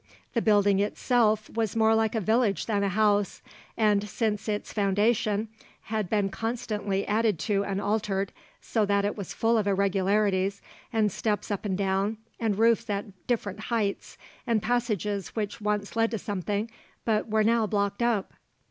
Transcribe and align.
The 0.33 0.41
building 0.41 0.79
itself 0.79 1.47
was 1.51 1.75
more 1.75 1.93
like 1.93 2.15
a 2.15 2.19
village 2.19 2.65
than 2.65 2.81
a 2.81 2.89
house, 2.89 3.43
and, 3.77 4.09
since 4.09 4.49
its 4.49 4.73
foundation, 4.73 5.47
had 5.83 6.09
been 6.09 6.29
constantly 6.29 7.05
added 7.07 7.37
to 7.41 7.63
and 7.63 7.79
altered, 7.79 8.33
so 8.61 8.83
that 8.83 9.05
it 9.05 9.15
was 9.15 9.31
full 9.35 9.59
of 9.59 9.67
irregularities 9.67 10.59
and 10.91 11.11
steps 11.11 11.51
up 11.51 11.65
and 11.65 11.77
down 11.77 12.17
and 12.39 12.57
roofs 12.57 12.89
at 12.89 13.27
different 13.27 13.59
heights, 13.59 14.17
and 14.47 14.63
passages 14.63 15.35
which 15.35 15.61
once 15.61 15.95
led 15.95 16.09
to 16.09 16.17
something 16.17 16.71
but 17.05 17.29
were 17.29 17.43
now 17.43 17.67
blocked 17.67 18.01
up. 18.01 18.33